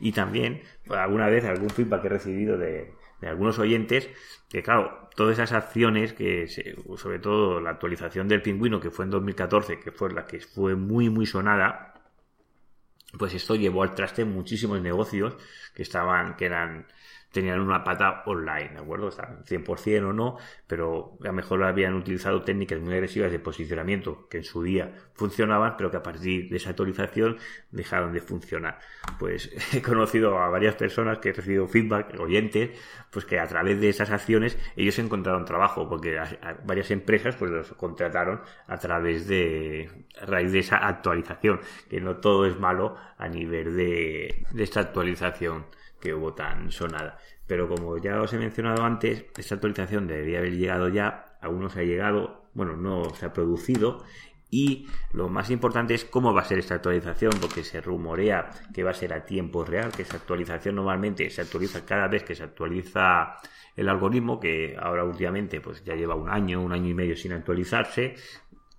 Y 0.00 0.12
también, 0.12 0.62
alguna 0.88 1.28
vez, 1.28 1.44
algún 1.44 1.70
feedback 1.70 2.02
que 2.02 2.06
he 2.06 2.10
recibido 2.10 2.56
de, 2.56 2.94
algunos 3.22 3.58
oyentes, 3.58 4.08
que 4.48 4.62
claro, 4.62 5.08
todas 5.16 5.34
esas 5.34 5.52
acciones, 5.52 6.12
que 6.12 6.46
sobre 6.96 7.18
todo 7.18 7.60
la 7.60 7.70
actualización 7.70 8.28
del 8.28 8.42
pingüino, 8.42 8.80
que 8.80 8.90
fue 8.90 9.04
en 9.04 9.10
2014, 9.10 9.80
que 9.80 9.90
fue 9.90 10.12
la 10.12 10.26
que 10.26 10.40
fue 10.40 10.76
muy, 10.76 11.10
muy 11.10 11.26
sonada, 11.26 11.94
pues 13.18 13.34
esto 13.34 13.56
llevó 13.56 13.82
al 13.82 13.94
traste 13.94 14.24
muchísimos 14.24 14.80
negocios 14.80 15.36
que 15.74 15.82
estaban, 15.82 16.36
que 16.36 16.46
eran 16.46 16.86
tenían 17.32 17.60
una 17.60 17.84
pata 17.84 18.22
online, 18.26 18.70
¿de 18.70 18.78
acuerdo? 18.78 19.08
Estaban 19.08 19.44
100% 19.44 20.08
o 20.08 20.12
no, 20.12 20.38
pero 20.66 21.18
a 21.22 21.26
lo 21.26 21.32
mejor 21.32 21.62
habían 21.62 21.94
utilizado 21.94 22.42
técnicas 22.42 22.80
muy 22.80 22.94
agresivas 22.94 23.30
de 23.30 23.38
posicionamiento 23.38 24.28
que 24.28 24.38
en 24.38 24.44
su 24.44 24.62
día 24.62 24.94
funcionaban, 25.14 25.76
pero 25.76 25.90
que 25.90 25.98
a 25.98 26.02
partir 26.02 26.48
de 26.48 26.56
esa 26.56 26.70
actualización 26.70 27.36
dejaron 27.70 28.12
de 28.12 28.20
funcionar. 28.20 28.78
Pues 29.18 29.50
he 29.74 29.82
conocido 29.82 30.38
a 30.38 30.48
varias 30.48 30.74
personas 30.74 31.18
que 31.18 31.30
he 31.30 31.32
recibido 31.32 31.68
feedback, 31.68 32.18
oyentes, 32.18 32.70
pues 33.10 33.24
que 33.24 33.38
a 33.38 33.46
través 33.46 33.80
de 33.80 33.88
esas 33.90 34.10
acciones 34.10 34.58
ellos 34.76 34.98
encontraron 34.98 35.44
trabajo, 35.44 35.88
porque 35.88 36.18
varias 36.64 36.90
empresas 36.90 37.36
pues 37.36 37.50
los 37.50 37.72
contrataron 37.74 38.40
a 38.66 38.78
través 38.78 39.26
de 39.26 39.90
a 40.20 40.26
raíz 40.26 40.52
de 40.52 40.60
esa 40.60 40.76
actualización, 40.76 41.60
que 41.90 42.00
no 42.00 42.16
todo 42.16 42.46
es 42.46 42.58
malo 42.58 42.96
a 43.18 43.28
nivel 43.28 43.76
de, 43.76 44.46
de 44.50 44.62
esta 44.62 44.80
actualización 44.80 45.66
que 46.00 46.14
hubo 46.14 46.34
tan 46.34 46.70
sonada. 46.70 47.18
Pero 47.46 47.68
como 47.68 47.96
ya 47.98 48.20
os 48.20 48.32
he 48.32 48.38
mencionado 48.38 48.84
antes, 48.84 49.26
esta 49.36 49.54
actualización 49.54 50.06
debería 50.06 50.38
haber 50.38 50.56
llegado 50.56 50.88
ya, 50.88 51.36
aún 51.40 51.60
no 51.60 51.68
se 51.68 51.80
ha 51.80 51.84
llegado, 51.84 52.50
bueno, 52.54 52.76
no 52.76 53.10
se 53.14 53.26
ha 53.26 53.32
producido. 53.32 54.04
Y 54.50 54.86
lo 55.12 55.28
más 55.28 55.50
importante 55.50 55.94
es 55.94 56.04
cómo 56.04 56.32
va 56.32 56.40
a 56.40 56.44
ser 56.44 56.58
esta 56.58 56.76
actualización, 56.76 57.32
porque 57.40 57.64
se 57.64 57.80
rumorea 57.80 58.48
que 58.72 58.82
va 58.82 58.90
a 58.90 58.94
ser 58.94 59.12
a 59.12 59.24
tiempo 59.24 59.64
real, 59.64 59.92
que 59.92 60.02
esa 60.02 60.16
actualización 60.16 60.76
normalmente 60.76 61.28
se 61.28 61.42
actualiza 61.42 61.84
cada 61.84 62.08
vez 62.08 62.24
que 62.24 62.34
se 62.34 62.44
actualiza 62.44 63.36
el 63.76 63.88
algoritmo, 63.88 64.40
que 64.40 64.74
ahora 64.80 65.04
últimamente 65.04 65.60
pues 65.60 65.84
ya 65.84 65.94
lleva 65.94 66.14
un 66.14 66.30
año, 66.30 66.62
un 66.62 66.72
año 66.72 66.88
y 66.88 66.94
medio 66.94 67.16
sin 67.16 67.32
actualizarse, 67.32 68.14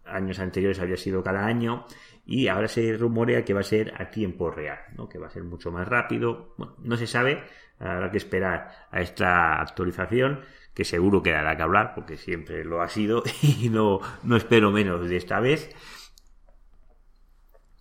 años 0.05 0.39
anteriores 0.39 0.79
había 0.79 0.97
sido 0.97 1.23
cada 1.23 1.45
año 1.45 1.86
y 2.31 2.47
ahora 2.47 2.67
se 2.67 2.95
rumorea 2.95 3.43
que 3.43 3.55
va 3.55 3.61
a 3.61 3.63
ser 3.63 3.91
a 3.97 4.11
tiempo 4.11 4.51
real, 4.51 4.77
¿no? 4.95 5.09
que 5.09 5.17
va 5.17 5.25
a 5.25 5.31
ser 5.31 5.43
mucho 5.43 5.71
más 5.71 5.87
rápido. 5.87 6.53
Bueno, 6.57 6.75
no 6.77 6.95
se 6.95 7.07
sabe, 7.07 7.41
habrá 7.79 8.11
que 8.11 8.19
esperar 8.19 8.69
a 8.91 9.01
esta 9.01 9.59
actualización, 9.59 10.41
que 10.75 10.85
seguro 10.85 11.23
que 11.23 11.31
dará 11.31 11.57
que 11.57 11.63
hablar, 11.63 11.93
porque 11.95 12.17
siempre 12.17 12.63
lo 12.63 12.83
ha 12.83 12.87
sido 12.87 13.23
y 13.41 13.69
no, 13.69 13.99
no 14.21 14.35
espero 14.37 14.69
menos 14.69 15.09
de 15.09 15.17
esta 15.17 15.39
vez. 15.39 15.75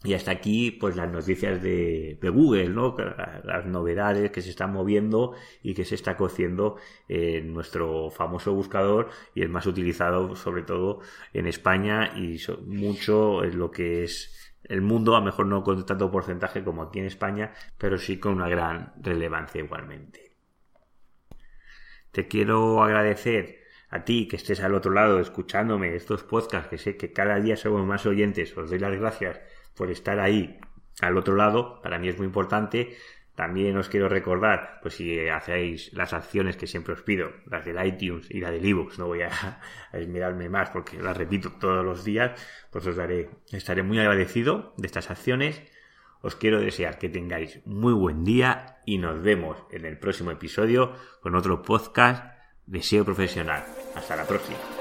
Y 0.05 0.15
hasta 0.15 0.31
aquí, 0.31 0.71
pues 0.71 0.95
las 0.95 1.11
noticias 1.11 1.61
de, 1.61 2.19
Google, 2.23 2.69
¿no? 2.69 2.97
Las 3.43 3.67
novedades 3.67 4.31
que 4.31 4.43
se 4.43 4.51
están 4.51 4.73
moviendo 4.73 5.35
y 5.61 5.75
que 5.75 5.85
se 5.85 5.97
está 5.97 6.17
cociendo 6.17 6.77
en 7.09 7.53
nuestro 7.53 8.11
famoso 8.11 8.55
buscador 8.55 9.09
y 9.35 9.43
el 9.43 9.49
más 9.49 9.67
utilizado, 9.67 10.37
sobre 10.37 10.63
todo 10.63 11.01
en 11.33 11.49
España 11.49 12.13
y 12.17 12.41
mucho 12.65 13.43
en 13.43 13.59
lo 13.59 13.73
que 13.73 14.05
es 14.05 14.55
el 14.63 14.83
mundo, 14.83 15.17
a 15.17 15.19
lo 15.19 15.27
mejor 15.27 15.47
no 15.47 15.65
con 15.65 15.85
tanto 15.85 16.11
porcentaje 16.13 16.63
como 16.63 16.83
aquí 16.83 17.01
en 17.01 17.07
España, 17.07 17.53
pero 17.77 17.99
sí 17.99 18.19
con 18.19 18.35
una 18.35 18.49
gran 18.49 18.93
relevancia 19.01 19.61
igualmente. 19.61 20.37
Te 22.13 22.29
quiero 22.29 22.85
agradecer 22.85 23.59
a 23.91 24.05
ti 24.05 24.29
que 24.29 24.37
estés 24.37 24.61
al 24.61 24.75
otro 24.75 24.93
lado 24.93 25.19
escuchándome 25.19 25.97
estos 25.97 26.23
podcasts, 26.23 26.69
que 26.69 26.79
sé 26.79 26.97
que 26.97 27.13
cada 27.13 27.41
día 27.41 27.57
somos 27.57 27.85
más 27.85 28.07
oyentes, 28.07 28.57
os 28.57 28.71
doy 28.71 28.79
las 28.79 28.97
gracias 28.97 29.41
por 29.79 29.91
estar 29.91 30.19
ahí 30.21 30.59
al 31.01 31.17
otro 31.17 31.37
lado, 31.37 31.81
para 31.81 31.99
mí 31.99 32.09
es 32.09 32.19
muy 32.19 32.27
importante. 32.27 32.97
También 33.35 33.77
os 33.77 33.89
quiero 33.89 34.09
recordar, 34.09 34.81
pues 34.83 34.95
si 34.95 35.29
hacéis 35.29 35.93
las 35.93 36.13
acciones 36.13 36.57
que 36.57 36.67
siempre 36.67 36.95
os 36.95 37.03
pido, 37.03 37.31
las 37.47 37.65
del 37.65 37.79
iTunes 37.87 38.29
y 38.31 38.41
la 38.41 38.51
del 38.51 38.67
iVoox, 38.67 38.99
no 38.99 39.07
voy 39.07 39.23
a, 39.23 39.31
a, 39.93 40.49
más 40.51 40.71
porque 40.71 41.01
las 41.01 41.17
repito 41.17 41.53
todos 41.53 41.85
los 41.85 42.05
días, 42.05 42.33
pues 42.73 42.85
os 42.89 42.97
daré, 42.97 43.31
estaré 43.53 43.85
muy 43.85 44.01
agradecido 44.01 44.75
de 44.77 44.87
estas 44.87 45.11
acciones. 45.13 45.63
Os 46.21 46.35
quiero 46.35 46.59
desear 46.59 46.99
que 46.99 47.09
tengáis 47.09 47.65
muy 47.65 47.93
buen 47.93 48.25
día 48.25 48.79
y 48.85 48.99
nos 48.99 49.23
vemos 49.23 49.57
en 49.71 49.85
el 49.85 49.99
próximo 49.99 50.33
episodio 50.33 50.95
con 51.21 51.37
otro 51.37 51.63
podcast 51.63 52.25
de 52.67 52.83
SEO 52.83 53.05
profesional. 53.05 53.65
Hasta 53.95 54.17
la 54.17 54.27
próxima. 54.27 54.78